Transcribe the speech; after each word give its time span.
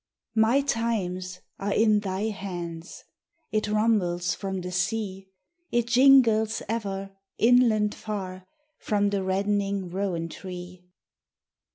'MY 0.33 0.61
times 0.61 1.41
are 1.59 1.73
in 1.75 1.99
Thy 1.99 2.29
hands!' 2.29 3.03
It 3.51 3.67
rumbles 3.67 4.33
from 4.33 4.61
the 4.61 4.71
sea; 4.71 5.29
It 5.71 5.85
jingles 5.89 6.63
ever, 6.67 7.11
inland 7.37 7.93
far, 7.93 8.47
From 8.79 9.11
the 9.11 9.21
reddening 9.21 9.89
rowan 9.91 10.27
tree. 10.27 10.87